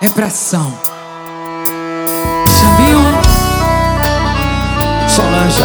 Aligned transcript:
é 0.00 0.08
pressão. 0.08 0.72
Xambinho, 2.48 3.00
Solange. 5.06 5.62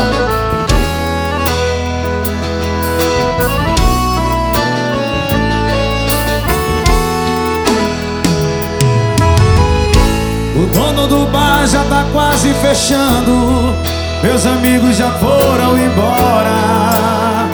O 10.58 10.66
dono 10.74 11.08
do 11.08 11.26
bar 11.28 11.66
já 11.68 11.84
tá 11.86 12.06
quase 12.12 12.54
fechando. 12.56 13.74
Meus 14.22 14.46
amigos 14.46 14.98
já 14.98 15.12
foram 15.12 15.78
embora. 15.78 17.46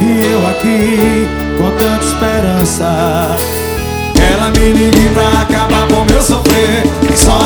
E 0.00 0.24
eu 0.24 0.48
aqui 0.48 1.28
com 1.58 1.70
tanta 1.76 2.04
esperança. 2.04 3.36
Ela 4.32 4.50
me 4.50 4.72
liga 4.72 5.10
pra 5.10 5.47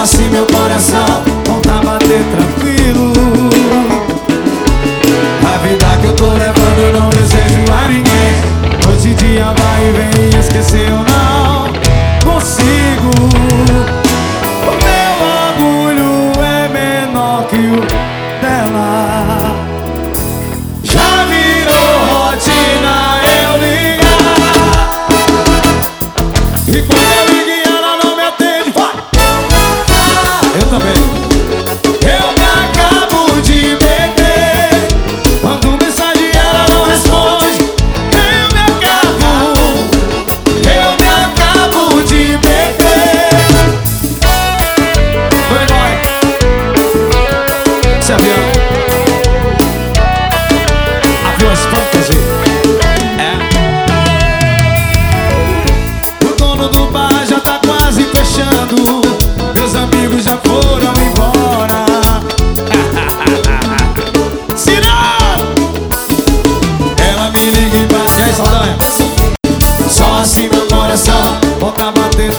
assim 0.03 0.29
meu 0.31 0.45
coração 0.47 1.23
volta 1.47 1.71
a 1.71 1.81
bater 1.81 2.25
tranquilo. 2.25 3.13
A 5.47 5.59
vida 5.59 5.87
que 6.01 6.07
eu 6.07 6.17
tô 6.17 6.27
levando 6.27 6.79
eu 6.79 7.01
não 7.01 7.09
desejo 7.11 7.65
a 7.73 7.87
ninguém. 7.87 8.35
Noite 8.85 9.09
e 9.09 9.15
dia 9.15 9.45
vai 9.45 9.89
e 9.89 9.93
vem, 9.93 10.41
esquecer 10.41 10.89
eu 10.89 10.97
não 10.97 11.71
consigo. 12.25 13.11
O 14.67 14.73
meu 14.83 15.13
orgulho 15.39 16.33
é 16.43 16.69
menor 16.69 17.47
que 17.47 17.57
o 17.57 17.81
dela. 18.41 19.55
Já 20.83 21.25
virou 21.27 21.95
rotina 22.11 23.21
eu 23.45 23.53
ligar. 23.63 24.23
E 26.67 26.83
quando 26.83 27.22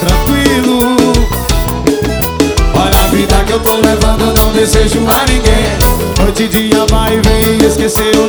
tranquilo. 0.06 0.96
Olha 2.74 3.00
a 3.00 3.10
vida 3.10 3.44
que 3.46 3.54
eu 3.54 3.60
tô 3.60 3.78
levando, 3.78 4.34
não 4.34 4.52
desejo 4.52 5.00
a 5.08 5.26
ninguém. 5.26 5.78
Noite 6.20 6.44
e 6.44 6.48
dia 6.48 6.86
vai 6.90 7.16
e 7.16 7.22
vem, 7.22 7.68
esquecer 7.68 8.16
o 8.16 8.28